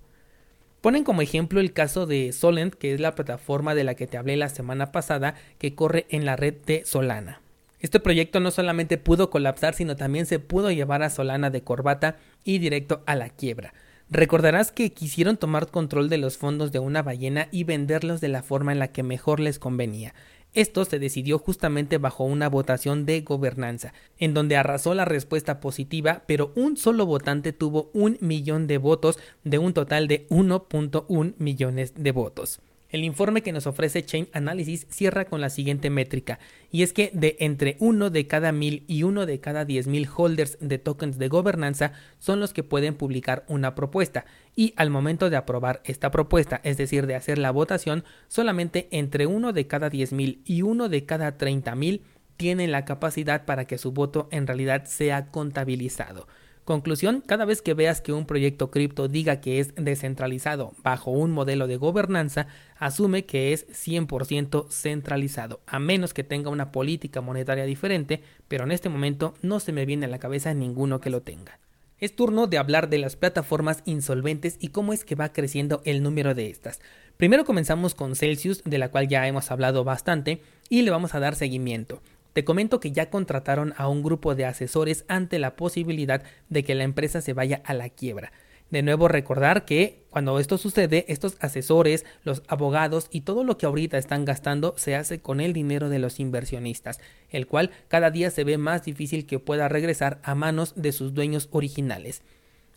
Ponen 0.80 1.02
como 1.02 1.22
ejemplo 1.22 1.58
el 1.60 1.72
caso 1.72 2.06
de 2.06 2.32
Solent, 2.32 2.74
que 2.74 2.94
es 2.94 3.00
la 3.00 3.16
plataforma 3.16 3.74
de 3.74 3.82
la 3.82 3.94
que 3.94 4.06
te 4.06 4.16
hablé 4.16 4.36
la 4.36 4.48
semana 4.48 4.92
pasada, 4.92 5.34
que 5.58 5.74
corre 5.74 6.06
en 6.08 6.24
la 6.24 6.36
red 6.36 6.54
de 6.66 6.84
Solana. 6.84 7.40
Este 7.80 8.00
proyecto 8.00 8.40
no 8.40 8.50
solamente 8.50 8.98
pudo 8.98 9.30
colapsar, 9.30 9.74
sino 9.74 9.96
también 9.96 10.26
se 10.26 10.38
pudo 10.38 10.70
llevar 10.70 11.02
a 11.02 11.10
Solana 11.10 11.50
de 11.50 11.62
corbata 11.62 12.16
y 12.44 12.58
directo 12.58 13.02
a 13.06 13.14
la 13.14 13.28
quiebra. 13.28 13.72
Recordarás 14.10 14.72
que 14.72 14.92
quisieron 14.92 15.36
tomar 15.36 15.70
control 15.70 16.08
de 16.08 16.16
los 16.16 16.38
fondos 16.38 16.72
de 16.72 16.78
una 16.78 17.02
ballena 17.02 17.48
y 17.52 17.64
venderlos 17.64 18.20
de 18.20 18.28
la 18.28 18.42
forma 18.42 18.72
en 18.72 18.78
la 18.78 18.88
que 18.88 19.02
mejor 19.02 19.38
les 19.38 19.58
convenía. 19.58 20.14
Esto 20.54 20.86
se 20.86 20.98
decidió 20.98 21.38
justamente 21.38 21.98
bajo 21.98 22.24
una 22.24 22.48
votación 22.48 23.04
de 23.04 23.20
gobernanza, 23.20 23.92
en 24.18 24.32
donde 24.32 24.56
arrasó 24.56 24.94
la 24.94 25.04
respuesta 25.04 25.60
positiva, 25.60 26.22
pero 26.26 26.52
un 26.56 26.78
solo 26.78 27.04
votante 27.04 27.52
tuvo 27.52 27.90
un 27.92 28.16
millón 28.20 28.66
de 28.66 28.78
votos 28.78 29.18
de 29.44 29.58
un 29.58 29.74
total 29.74 30.08
de 30.08 30.26
1.1 30.30 31.34
millones 31.38 31.92
de 31.96 32.12
votos. 32.12 32.60
El 32.90 33.04
informe 33.04 33.42
que 33.42 33.52
nos 33.52 33.66
ofrece 33.66 34.02
Chain 34.02 34.28
Analysis 34.32 34.86
cierra 34.88 35.26
con 35.26 35.42
la 35.42 35.50
siguiente 35.50 35.90
métrica, 35.90 36.38
y 36.70 36.82
es 36.82 36.94
que 36.94 37.10
de 37.12 37.36
entre 37.38 37.76
uno 37.80 38.08
de 38.08 38.26
cada 38.26 38.50
mil 38.50 38.84
y 38.86 39.02
uno 39.02 39.26
de 39.26 39.40
cada 39.40 39.66
diez 39.66 39.86
mil 39.86 40.08
holders 40.16 40.56
de 40.60 40.78
tokens 40.78 41.18
de 41.18 41.28
gobernanza 41.28 41.92
son 42.18 42.40
los 42.40 42.54
que 42.54 42.62
pueden 42.62 42.94
publicar 42.94 43.44
una 43.46 43.74
propuesta, 43.74 44.24
y 44.56 44.72
al 44.76 44.88
momento 44.88 45.28
de 45.28 45.36
aprobar 45.36 45.82
esta 45.84 46.10
propuesta, 46.10 46.62
es 46.64 46.78
decir, 46.78 47.06
de 47.06 47.14
hacer 47.14 47.36
la 47.36 47.50
votación, 47.50 48.04
solamente 48.26 48.88
entre 48.90 49.26
uno 49.26 49.52
de 49.52 49.66
cada 49.66 49.90
diez 49.90 50.14
mil 50.14 50.40
y 50.46 50.62
uno 50.62 50.88
de 50.88 51.04
cada 51.04 51.36
treinta 51.36 51.74
mil 51.74 52.02
tienen 52.38 52.72
la 52.72 52.86
capacidad 52.86 53.44
para 53.44 53.66
que 53.66 53.76
su 53.76 53.92
voto 53.92 54.28
en 54.30 54.46
realidad 54.46 54.86
sea 54.86 55.26
contabilizado. 55.26 56.26
Conclusión, 56.68 57.22
cada 57.24 57.46
vez 57.46 57.62
que 57.62 57.72
veas 57.72 58.02
que 58.02 58.12
un 58.12 58.26
proyecto 58.26 58.70
cripto 58.70 59.08
diga 59.08 59.40
que 59.40 59.58
es 59.58 59.74
descentralizado 59.74 60.74
bajo 60.82 61.10
un 61.10 61.30
modelo 61.30 61.66
de 61.66 61.78
gobernanza, 61.78 62.46
asume 62.76 63.24
que 63.24 63.54
es 63.54 63.66
100% 63.68 64.68
centralizado, 64.68 65.62
a 65.66 65.78
menos 65.78 66.12
que 66.12 66.24
tenga 66.24 66.50
una 66.50 66.70
política 66.70 67.22
monetaria 67.22 67.64
diferente, 67.64 68.22
pero 68.48 68.64
en 68.64 68.72
este 68.72 68.90
momento 68.90 69.32
no 69.40 69.60
se 69.60 69.72
me 69.72 69.86
viene 69.86 70.04
a 70.04 70.10
la 70.10 70.18
cabeza 70.18 70.52
ninguno 70.52 71.00
que 71.00 71.08
lo 71.08 71.22
tenga. 71.22 71.58
Es 72.00 72.14
turno 72.14 72.46
de 72.46 72.58
hablar 72.58 72.90
de 72.90 72.98
las 72.98 73.16
plataformas 73.16 73.82
insolventes 73.86 74.58
y 74.60 74.68
cómo 74.68 74.92
es 74.92 75.06
que 75.06 75.14
va 75.14 75.32
creciendo 75.32 75.80
el 75.86 76.02
número 76.02 76.34
de 76.34 76.50
estas. 76.50 76.80
Primero 77.16 77.46
comenzamos 77.46 77.94
con 77.94 78.14
Celsius, 78.14 78.62
de 78.64 78.76
la 78.76 78.90
cual 78.90 79.08
ya 79.08 79.26
hemos 79.26 79.50
hablado 79.50 79.84
bastante, 79.84 80.42
y 80.68 80.82
le 80.82 80.90
vamos 80.90 81.14
a 81.14 81.20
dar 81.20 81.34
seguimiento. 81.34 82.02
Te 82.38 82.44
comento 82.44 82.78
que 82.78 82.92
ya 82.92 83.10
contrataron 83.10 83.74
a 83.78 83.88
un 83.88 84.00
grupo 84.00 84.36
de 84.36 84.44
asesores 84.44 85.04
ante 85.08 85.40
la 85.40 85.56
posibilidad 85.56 86.22
de 86.48 86.62
que 86.62 86.76
la 86.76 86.84
empresa 86.84 87.20
se 87.20 87.32
vaya 87.32 87.62
a 87.64 87.74
la 87.74 87.88
quiebra. 87.88 88.30
De 88.70 88.80
nuevo 88.82 89.08
recordar 89.08 89.64
que 89.64 90.04
cuando 90.10 90.38
esto 90.38 90.56
sucede, 90.56 91.04
estos 91.08 91.36
asesores, 91.40 92.06
los 92.22 92.44
abogados 92.46 93.08
y 93.10 93.22
todo 93.22 93.42
lo 93.42 93.58
que 93.58 93.66
ahorita 93.66 93.98
están 93.98 94.24
gastando 94.24 94.74
se 94.76 94.94
hace 94.94 95.18
con 95.18 95.40
el 95.40 95.52
dinero 95.52 95.88
de 95.88 95.98
los 95.98 96.20
inversionistas, 96.20 97.00
el 97.30 97.48
cual 97.48 97.72
cada 97.88 98.12
día 98.12 98.30
se 98.30 98.44
ve 98.44 98.56
más 98.56 98.84
difícil 98.84 99.26
que 99.26 99.40
pueda 99.40 99.66
regresar 99.66 100.20
a 100.22 100.36
manos 100.36 100.74
de 100.76 100.92
sus 100.92 101.14
dueños 101.14 101.48
originales. 101.50 102.22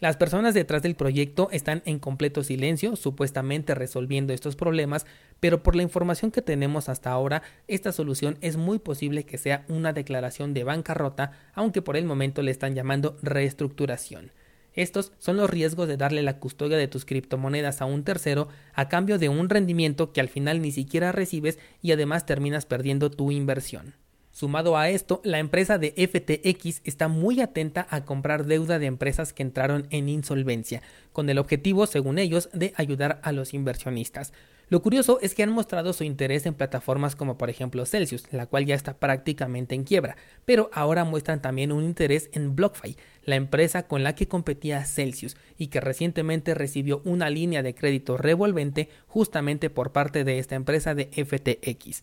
Las 0.02 0.18
personas 0.18 0.56
detrás 0.56 0.82
del 0.82 0.96
proyecto 0.96 1.48
están 1.52 1.84
en 1.86 2.00
completo 2.00 2.44
silencio, 2.44 2.96
supuestamente 2.96 3.76
resolviendo 3.76 4.34
estos 4.34 4.56
problemas, 4.56 5.06
pero 5.40 5.62
por 5.62 5.76
la 5.76 5.84
información 5.84 6.32
que 6.32 6.42
tenemos 6.42 6.90
hasta 6.90 7.12
ahora, 7.12 7.44
esta 7.68 7.92
solución 7.92 8.40
es 8.42 8.58
muy 8.58 8.80
posible 8.80 9.26
que 9.26 9.38
sea 9.38 9.64
una 9.70 9.94
declaración 9.94 10.56
de 10.56 10.64
bancarrota, 10.64 11.34
aunque 11.54 11.84
por 11.84 11.98
el 11.98 12.06
momento 12.06 12.42
le 12.42 12.50
están 12.50 12.74
llamando 12.74 13.16
reestructuración. 13.22 14.32
Estos 14.74 15.12
son 15.20 15.38
los 15.38 15.52
riesgos 15.52 15.88
de 15.88 15.98
darle 15.98 16.24
la 16.24 16.40
custodia 16.40 16.78
de 16.78 16.88
tus 16.88 17.06
criptomonedas 17.06 17.80
a 17.84 17.86
un 17.86 18.04
tercero 18.04 18.48
a 18.74 18.90
cambio 18.90 19.20
de 19.20 19.30
un 19.30 19.50
rendimiento 19.50 20.14
que 20.14 20.22
al 20.22 20.30
final 20.30 20.64
ni 20.64 20.72
siquiera 20.72 21.12
recibes 21.12 21.60
y 21.80 21.92
además 21.92 22.26
terminas 22.26 22.66
perdiendo 22.66 23.12
tu 23.12 23.30
inversión. 23.30 23.94
Sumado 24.42 24.76
a 24.76 24.90
esto, 24.90 25.22
la 25.24 25.38
empresa 25.38 25.78
de 25.78 25.92
FTX 25.92 26.82
está 26.84 27.08
muy 27.08 27.42
atenta 27.42 27.86
a 27.92 28.06
comprar 28.06 28.48
deuda 28.48 28.80
de 28.80 28.88
empresas 28.88 29.34
que 29.34 29.44
entraron 29.44 29.86
en 29.92 30.10
insolvencia, 30.10 30.82
con 31.14 31.30
el 31.30 31.38
objetivo, 31.38 31.86
según 31.86 32.18
ellos, 32.18 32.50
de 32.52 32.74
ayudar 32.76 33.22
a 33.22 33.34
los 33.34 33.54
inversionistas. 33.54 34.34
Lo 34.68 34.82
curioso 34.82 35.20
es 35.22 35.36
que 35.36 35.44
han 35.44 35.52
mostrado 35.52 35.94
su 35.94 36.04
interés 36.04 36.48
en 36.48 36.56
plataformas 36.56 37.16
como 37.16 37.38
por 37.38 37.52
ejemplo 37.52 37.86
Celsius, 37.86 38.24
la 38.32 38.48
cual 38.48 38.66
ya 38.66 38.74
está 38.74 38.96
prácticamente 38.96 39.76
en 39.76 39.84
quiebra, 39.84 40.18
pero 40.44 40.72
ahora 40.74 41.04
muestran 41.04 41.44
también 41.44 41.72
un 41.72 41.84
interés 41.84 42.32
en 42.34 42.56
BlockFi, 42.56 42.98
la 43.26 43.36
empresa 43.36 43.84
con 43.84 44.04
la 44.04 44.16
que 44.16 44.28
competía 44.28 44.84
Celsius 44.86 45.38
y 45.60 45.68
que 45.68 45.82
recientemente 45.82 46.56
recibió 46.56 47.04
una 47.06 47.30
línea 47.30 47.62
de 47.62 47.76
crédito 47.76 48.18
revolvente 48.18 48.90
justamente 49.06 49.70
por 49.70 49.92
parte 49.92 50.24
de 50.24 50.40
esta 50.40 50.56
empresa 50.56 50.96
de 50.96 51.12
FTX. 51.14 52.02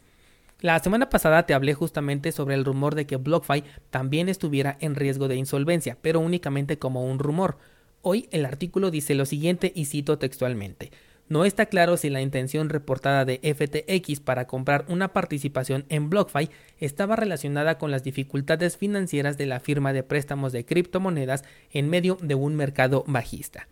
La 0.60 0.76
semana 0.80 1.08
pasada 1.08 1.46
te 1.46 1.54
hablé 1.54 1.72
justamente 1.74 2.32
sobre 2.32 2.56
el 2.56 2.64
rumor 2.64 2.96
de 2.96 3.06
que 3.06 3.14
BlockFi 3.14 3.62
también 3.90 4.28
estuviera 4.28 4.76
en 4.80 4.96
riesgo 4.96 5.28
de 5.28 5.36
insolvencia, 5.36 5.96
pero 6.02 6.18
únicamente 6.18 6.80
como 6.80 7.04
un 7.04 7.20
rumor. 7.20 7.58
Hoy 8.02 8.28
el 8.32 8.44
artículo 8.44 8.90
dice 8.90 9.14
lo 9.14 9.24
siguiente 9.24 9.70
y 9.72 9.84
cito 9.84 10.18
textualmente. 10.18 10.90
No 11.28 11.44
está 11.44 11.66
claro 11.66 11.96
si 11.96 12.10
la 12.10 12.22
intención 12.22 12.70
reportada 12.70 13.24
de 13.24 13.38
FTX 13.38 14.18
para 14.18 14.48
comprar 14.48 14.84
una 14.88 15.12
participación 15.12 15.84
en 15.90 16.10
BlockFi 16.10 16.50
estaba 16.78 17.14
relacionada 17.14 17.78
con 17.78 17.92
las 17.92 18.02
dificultades 18.02 18.76
financieras 18.76 19.38
de 19.38 19.46
la 19.46 19.60
firma 19.60 19.92
de 19.92 20.02
préstamos 20.02 20.50
de 20.50 20.64
criptomonedas 20.64 21.44
en 21.70 21.88
medio 21.88 22.18
de 22.20 22.34
un 22.34 22.56
mercado 22.56 23.04
bajista. 23.06 23.68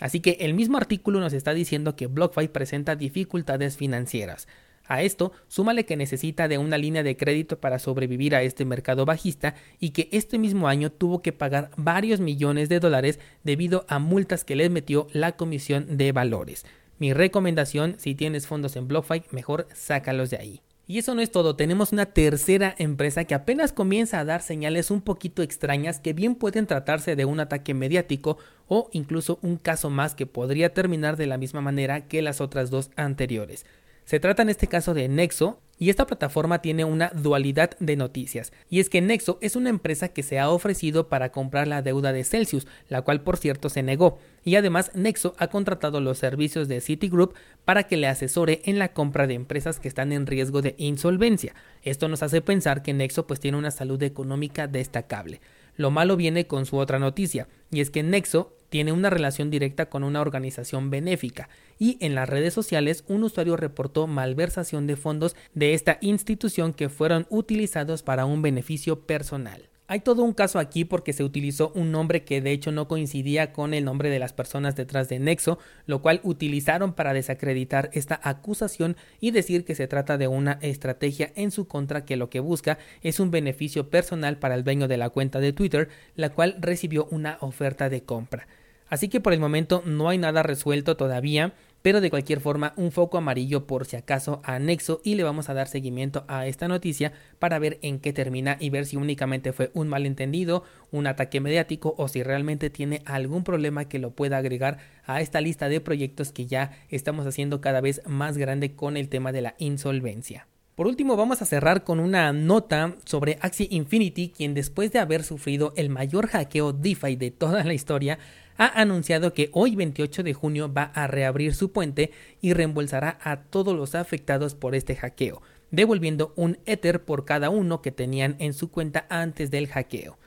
Así 0.00 0.18
que 0.18 0.38
el 0.40 0.54
mismo 0.54 0.78
artículo 0.78 1.20
nos 1.20 1.32
está 1.32 1.54
diciendo 1.54 1.94
que 1.94 2.08
BlockFi 2.08 2.48
presenta 2.48 2.96
dificultades 2.96 3.76
financieras. 3.76 4.48
A 4.86 5.02
esto, 5.02 5.32
súmale 5.48 5.86
que 5.86 5.96
necesita 5.96 6.46
de 6.46 6.58
una 6.58 6.76
línea 6.76 7.02
de 7.02 7.16
crédito 7.16 7.58
para 7.58 7.78
sobrevivir 7.78 8.34
a 8.34 8.42
este 8.42 8.64
mercado 8.64 9.06
bajista 9.06 9.54
y 9.80 9.90
que 9.90 10.08
este 10.12 10.38
mismo 10.38 10.68
año 10.68 10.92
tuvo 10.92 11.22
que 11.22 11.32
pagar 11.32 11.70
varios 11.76 12.20
millones 12.20 12.68
de 12.68 12.80
dólares 12.80 13.18
debido 13.44 13.86
a 13.88 13.98
multas 13.98 14.44
que 14.44 14.56
les 14.56 14.70
metió 14.70 15.06
la 15.12 15.32
Comisión 15.32 15.96
de 15.96 16.12
Valores. 16.12 16.66
Mi 16.98 17.12
recomendación, 17.12 17.96
si 17.98 18.14
tienes 18.14 18.46
fondos 18.46 18.76
en 18.76 18.86
BlockFi, 18.86 19.22
mejor 19.30 19.66
sácalos 19.72 20.30
de 20.30 20.36
ahí. 20.36 20.60
Y 20.86 20.98
eso 20.98 21.14
no 21.14 21.22
es 21.22 21.30
todo, 21.30 21.56
tenemos 21.56 21.92
una 21.92 22.04
tercera 22.04 22.74
empresa 22.76 23.24
que 23.24 23.34
apenas 23.34 23.72
comienza 23.72 24.20
a 24.20 24.24
dar 24.26 24.42
señales 24.42 24.90
un 24.90 25.00
poquito 25.00 25.42
extrañas 25.42 25.98
que 25.98 26.12
bien 26.12 26.34
pueden 26.34 26.66
tratarse 26.66 27.16
de 27.16 27.24
un 27.24 27.40
ataque 27.40 27.72
mediático 27.72 28.36
o 28.68 28.90
incluso 28.92 29.38
un 29.40 29.56
caso 29.56 29.88
más 29.88 30.14
que 30.14 30.26
podría 30.26 30.74
terminar 30.74 31.16
de 31.16 31.26
la 31.26 31.38
misma 31.38 31.62
manera 31.62 32.06
que 32.06 32.20
las 32.20 32.42
otras 32.42 32.68
dos 32.68 32.90
anteriores. 32.96 33.64
Se 34.04 34.20
trata 34.20 34.42
en 34.42 34.50
este 34.50 34.66
caso 34.66 34.94
de 34.94 35.08
Nexo, 35.08 35.60
y 35.76 35.90
esta 35.90 36.06
plataforma 36.06 36.62
tiene 36.62 36.84
una 36.84 37.10
dualidad 37.10 37.76
de 37.80 37.96
noticias, 37.96 38.52
y 38.70 38.78
es 38.78 38.88
que 38.88 39.00
Nexo 39.00 39.38
es 39.40 39.56
una 39.56 39.70
empresa 39.70 40.08
que 40.08 40.22
se 40.22 40.38
ha 40.38 40.50
ofrecido 40.50 41.08
para 41.08 41.32
comprar 41.32 41.66
la 41.66 41.82
deuda 41.82 42.12
de 42.12 42.22
Celsius, 42.22 42.66
la 42.88 43.02
cual 43.02 43.22
por 43.22 43.38
cierto 43.38 43.68
se 43.68 43.82
negó, 43.82 44.18
y 44.44 44.54
además 44.54 44.92
Nexo 44.94 45.34
ha 45.38 45.48
contratado 45.48 46.00
los 46.00 46.18
servicios 46.18 46.68
de 46.68 46.80
Citigroup 46.80 47.34
para 47.64 47.84
que 47.84 47.96
le 47.96 48.06
asesore 48.06 48.62
en 48.66 48.78
la 48.78 48.92
compra 48.92 49.26
de 49.26 49.34
empresas 49.34 49.80
que 49.80 49.88
están 49.88 50.12
en 50.12 50.26
riesgo 50.26 50.62
de 50.62 50.74
insolvencia. 50.78 51.54
Esto 51.82 52.08
nos 52.08 52.22
hace 52.22 52.40
pensar 52.40 52.82
que 52.82 52.92
Nexo 52.92 53.26
pues 53.26 53.40
tiene 53.40 53.58
una 53.58 53.70
salud 53.70 54.00
económica 54.02 54.68
destacable. 54.68 55.40
Lo 55.76 55.90
malo 55.90 56.16
viene 56.16 56.46
con 56.46 56.66
su 56.66 56.76
otra 56.76 57.00
noticia, 57.00 57.48
y 57.72 57.80
es 57.80 57.90
que 57.90 58.04
Nexo 58.04 58.56
tiene 58.74 58.90
una 58.90 59.08
relación 59.08 59.52
directa 59.52 59.86
con 59.86 60.02
una 60.02 60.20
organización 60.20 60.90
benéfica 60.90 61.48
y 61.78 61.96
en 62.00 62.16
las 62.16 62.28
redes 62.28 62.54
sociales 62.54 63.04
un 63.06 63.22
usuario 63.22 63.56
reportó 63.56 64.08
malversación 64.08 64.88
de 64.88 64.96
fondos 64.96 65.36
de 65.54 65.74
esta 65.74 65.98
institución 66.00 66.72
que 66.72 66.88
fueron 66.88 67.28
utilizados 67.30 68.02
para 68.02 68.26
un 68.26 68.42
beneficio 68.42 69.06
personal. 69.06 69.68
Hay 69.86 70.00
todo 70.00 70.24
un 70.24 70.32
caso 70.32 70.58
aquí 70.58 70.84
porque 70.84 71.12
se 71.12 71.22
utilizó 71.22 71.70
un 71.76 71.92
nombre 71.92 72.24
que 72.24 72.40
de 72.40 72.50
hecho 72.50 72.72
no 72.72 72.88
coincidía 72.88 73.52
con 73.52 73.74
el 73.74 73.84
nombre 73.84 74.10
de 74.10 74.18
las 74.18 74.32
personas 74.32 74.74
detrás 74.74 75.08
de 75.08 75.20
Nexo, 75.20 75.60
lo 75.86 76.02
cual 76.02 76.18
utilizaron 76.24 76.94
para 76.94 77.14
desacreditar 77.14 77.90
esta 77.92 78.18
acusación 78.24 78.96
y 79.20 79.30
decir 79.30 79.64
que 79.64 79.76
se 79.76 79.86
trata 79.86 80.18
de 80.18 80.26
una 80.26 80.58
estrategia 80.62 81.30
en 81.36 81.52
su 81.52 81.68
contra 81.68 82.04
que 82.04 82.16
lo 82.16 82.28
que 82.28 82.40
busca 82.40 82.78
es 83.02 83.20
un 83.20 83.30
beneficio 83.30 83.88
personal 83.88 84.36
para 84.36 84.56
el 84.56 84.64
dueño 84.64 84.88
de 84.88 84.96
la 84.96 85.10
cuenta 85.10 85.38
de 85.38 85.52
Twitter, 85.52 85.90
la 86.16 86.30
cual 86.30 86.56
recibió 86.58 87.06
una 87.12 87.38
oferta 87.40 87.88
de 87.88 88.02
compra. 88.02 88.48
Así 88.94 89.08
que 89.08 89.18
por 89.18 89.32
el 89.32 89.40
momento 89.40 89.82
no 89.84 90.08
hay 90.08 90.18
nada 90.18 90.44
resuelto 90.44 90.96
todavía, 90.96 91.52
pero 91.82 92.00
de 92.00 92.10
cualquier 92.10 92.38
forma 92.38 92.74
un 92.76 92.92
foco 92.92 93.18
amarillo 93.18 93.66
por 93.66 93.86
si 93.86 93.96
acaso 93.96 94.40
anexo 94.44 95.00
y 95.02 95.16
le 95.16 95.24
vamos 95.24 95.48
a 95.48 95.54
dar 95.54 95.66
seguimiento 95.66 96.24
a 96.28 96.46
esta 96.46 96.68
noticia 96.68 97.12
para 97.40 97.58
ver 97.58 97.80
en 97.82 97.98
qué 97.98 98.12
termina 98.12 98.56
y 98.60 98.70
ver 98.70 98.86
si 98.86 98.96
únicamente 98.96 99.52
fue 99.52 99.72
un 99.74 99.88
malentendido, 99.88 100.62
un 100.92 101.08
ataque 101.08 101.40
mediático 101.40 101.96
o 101.98 102.06
si 102.06 102.22
realmente 102.22 102.70
tiene 102.70 103.02
algún 103.04 103.42
problema 103.42 103.86
que 103.86 103.98
lo 103.98 104.12
pueda 104.12 104.38
agregar 104.38 104.78
a 105.06 105.20
esta 105.20 105.40
lista 105.40 105.68
de 105.68 105.80
proyectos 105.80 106.30
que 106.30 106.46
ya 106.46 106.70
estamos 106.88 107.26
haciendo 107.26 107.60
cada 107.60 107.80
vez 107.80 108.00
más 108.06 108.38
grande 108.38 108.76
con 108.76 108.96
el 108.96 109.08
tema 109.08 109.32
de 109.32 109.42
la 109.42 109.56
insolvencia. 109.58 110.46
Por 110.76 110.88
último, 110.88 111.16
vamos 111.16 111.40
a 111.40 111.46
cerrar 111.46 111.84
con 111.84 112.00
una 112.00 112.32
nota 112.32 112.96
sobre 113.04 113.38
Axie 113.40 113.68
Infinity, 113.70 114.30
quien 114.30 114.54
después 114.54 114.90
de 114.90 114.98
haber 114.98 115.22
sufrido 115.22 115.72
el 115.76 115.88
mayor 115.88 116.26
hackeo 116.26 116.72
DeFi 116.72 117.14
de 117.14 117.30
toda 117.30 117.62
la 117.62 117.74
historia, 117.74 118.18
ha 118.56 118.80
anunciado 118.80 119.32
que 119.32 119.50
hoy 119.52 119.76
28 119.76 120.22
de 120.22 120.34
junio 120.34 120.72
va 120.72 120.84
a 120.94 121.06
reabrir 121.06 121.54
su 121.54 121.72
puente 121.72 122.12
y 122.40 122.52
reembolsará 122.52 123.18
a 123.22 123.42
todos 123.42 123.76
los 123.76 123.94
afectados 123.94 124.54
por 124.54 124.74
este 124.74 124.96
hackeo, 124.96 125.42
devolviendo 125.70 126.32
un 126.36 126.58
Ether 126.66 127.04
por 127.04 127.24
cada 127.24 127.50
uno 127.50 127.82
que 127.82 127.90
tenían 127.90 128.36
en 128.38 128.52
su 128.52 128.70
cuenta 128.70 129.06
antes 129.08 129.50
del 129.50 129.68
hackeo. 129.68 130.18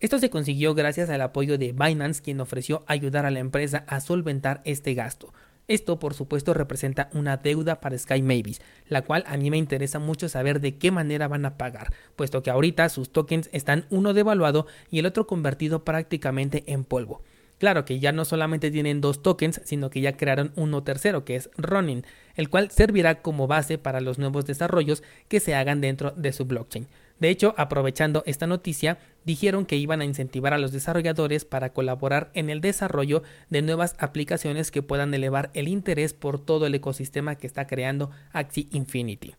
Esto 0.00 0.18
se 0.18 0.30
consiguió 0.30 0.74
gracias 0.74 1.10
al 1.10 1.20
apoyo 1.20 1.58
de 1.58 1.72
Binance, 1.72 2.22
quien 2.22 2.40
ofreció 2.40 2.84
ayudar 2.86 3.26
a 3.26 3.30
la 3.30 3.40
empresa 3.40 3.84
a 3.86 4.00
solventar 4.00 4.62
este 4.64 4.94
gasto. 4.94 5.32
Esto, 5.68 5.98
por 5.98 6.14
supuesto, 6.14 6.52
representa 6.52 7.10
una 7.12 7.36
deuda 7.36 7.80
para 7.80 7.96
Sky 7.96 8.22
Mavis, 8.22 8.60
la 8.88 9.02
cual 9.02 9.22
a 9.26 9.36
mí 9.36 9.50
me 9.50 9.56
interesa 9.56 9.98
mucho 9.98 10.28
saber 10.28 10.60
de 10.60 10.78
qué 10.78 10.90
manera 10.90 11.28
van 11.28 11.44
a 11.44 11.56
pagar, 11.56 11.92
puesto 12.16 12.42
que 12.42 12.50
ahorita 12.50 12.88
sus 12.88 13.12
tokens 13.12 13.48
están 13.52 13.86
uno 13.90 14.12
devaluado 14.12 14.66
y 14.90 14.98
el 14.98 15.06
otro 15.06 15.26
convertido 15.26 15.84
prácticamente 15.84 16.64
en 16.66 16.82
polvo. 16.82 17.22
Claro 17.60 17.84
que 17.84 18.00
ya 18.00 18.10
no 18.10 18.24
solamente 18.24 18.70
tienen 18.70 19.02
dos 19.02 19.22
tokens, 19.22 19.60
sino 19.64 19.90
que 19.90 20.00
ya 20.00 20.16
crearon 20.16 20.50
uno 20.56 20.82
tercero, 20.82 21.26
que 21.26 21.36
es 21.36 21.50
Ronin, 21.58 22.06
el 22.34 22.48
cual 22.48 22.70
servirá 22.70 23.20
como 23.20 23.46
base 23.46 23.76
para 23.76 24.00
los 24.00 24.18
nuevos 24.18 24.46
desarrollos 24.46 25.02
que 25.28 25.40
se 25.40 25.54
hagan 25.54 25.82
dentro 25.82 26.12
de 26.12 26.32
su 26.32 26.46
blockchain. 26.46 26.88
De 27.18 27.28
hecho, 27.28 27.54
aprovechando 27.58 28.22
esta 28.24 28.46
noticia, 28.46 28.96
dijeron 29.26 29.66
que 29.66 29.76
iban 29.76 30.00
a 30.00 30.06
incentivar 30.06 30.54
a 30.54 30.58
los 30.58 30.72
desarrolladores 30.72 31.44
para 31.44 31.74
colaborar 31.74 32.30
en 32.32 32.48
el 32.48 32.62
desarrollo 32.62 33.22
de 33.50 33.60
nuevas 33.60 33.94
aplicaciones 33.98 34.70
que 34.70 34.82
puedan 34.82 35.12
elevar 35.12 35.50
el 35.52 35.68
interés 35.68 36.14
por 36.14 36.42
todo 36.42 36.64
el 36.64 36.74
ecosistema 36.74 37.34
que 37.34 37.46
está 37.46 37.66
creando 37.66 38.10
Axie 38.32 38.68
Infinity. 38.72 39.34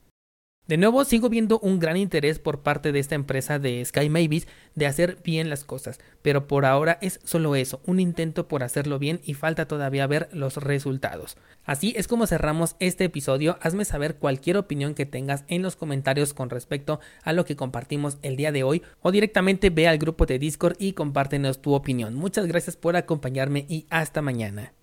De 0.68 0.78
nuevo, 0.78 1.04
sigo 1.04 1.28
viendo 1.28 1.60
un 1.60 1.80
gran 1.80 1.98
interés 1.98 2.40
por 2.40 2.62
parte 2.62 2.92
de 2.92 3.00
esta 3.00 3.16
empresa 3.16 3.60
de 3.60 3.84
Sky 3.84 4.10
Mavis 4.10 4.48
de 4.76 4.86
hacer 4.86 5.18
bien 5.24 5.50
las 5.50 5.66
cosas, 5.66 6.00
pero 6.22 6.48
por 6.48 6.66
ahora 6.66 6.98
es 7.02 7.20
solo 7.24 7.56
eso, 7.56 7.82
un 7.86 8.00
intento 8.00 8.48
por 8.48 8.64
hacerlo 8.64 9.00
bien 9.00 9.20
y 9.26 9.34
falta 9.34 9.68
todavía 9.68 10.08
ver 10.08 10.30
los 10.32 10.58
resultados. 10.58 11.36
Así 11.66 11.94
es 11.98 12.08
como 12.08 12.28
cerramos 12.28 12.76
este 12.80 13.06
episodio, 13.06 13.58
hazme 13.62 13.86
saber 13.86 14.16
cualquier 14.16 14.56
opinión 14.56 14.94
que 14.94 15.06
tengas 15.06 15.44
en 15.48 15.62
los 15.62 15.76
comentarios 15.76 16.34
con 16.34 16.50
respecto 16.50 17.00
a 17.24 17.34
lo 17.34 17.44
que 17.44 17.56
compartimos 17.56 18.18
el 18.22 18.38
día 18.38 18.52
de 18.52 18.64
hoy 18.64 18.82
o 19.02 19.12
directamente 19.12 19.72
ve 19.72 19.88
al 19.88 19.98
grupo 19.98 20.26
de 20.26 20.40
Discord 20.40 20.76
y 20.80 20.94
compártenos 20.94 21.62
tu 21.62 21.74
opinión. 21.74 22.14
Muchas 22.14 22.46
gracias 22.46 22.78
por 22.78 22.96
acompañarme 22.96 23.66
y 23.68 23.88
hasta 23.90 24.22
mañana. 24.22 24.74